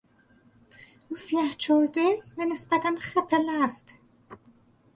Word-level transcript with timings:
او 1.09 1.15
سیه 1.23 1.45
چرده 1.63 2.07
و 2.37 2.45
نسبتا 2.45 2.91
خپل 2.99 3.43
است. 3.49 3.87